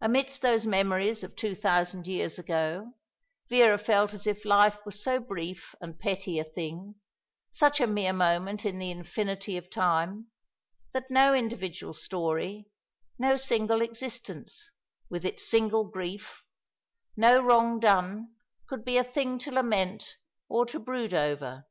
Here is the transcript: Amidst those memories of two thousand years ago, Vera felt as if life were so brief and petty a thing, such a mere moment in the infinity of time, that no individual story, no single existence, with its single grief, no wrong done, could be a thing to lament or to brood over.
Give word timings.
Amidst 0.00 0.40
those 0.40 0.64
memories 0.64 1.22
of 1.22 1.36
two 1.36 1.54
thousand 1.54 2.06
years 2.06 2.38
ago, 2.38 2.94
Vera 3.50 3.76
felt 3.76 4.14
as 4.14 4.26
if 4.26 4.46
life 4.46 4.78
were 4.86 4.90
so 4.92 5.20
brief 5.20 5.74
and 5.78 5.98
petty 5.98 6.38
a 6.38 6.44
thing, 6.44 6.94
such 7.50 7.78
a 7.78 7.86
mere 7.86 8.14
moment 8.14 8.64
in 8.64 8.78
the 8.78 8.90
infinity 8.90 9.58
of 9.58 9.68
time, 9.68 10.28
that 10.94 11.10
no 11.10 11.34
individual 11.34 11.92
story, 11.92 12.70
no 13.18 13.36
single 13.36 13.82
existence, 13.82 14.70
with 15.10 15.22
its 15.22 15.46
single 15.46 15.84
grief, 15.84 16.42
no 17.14 17.38
wrong 17.42 17.78
done, 17.78 18.32
could 18.66 18.86
be 18.86 18.96
a 18.96 19.04
thing 19.04 19.36
to 19.40 19.50
lament 19.50 20.16
or 20.48 20.64
to 20.64 20.78
brood 20.78 21.12
over. 21.12 21.66